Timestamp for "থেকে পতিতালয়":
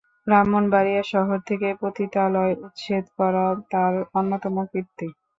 1.49-2.53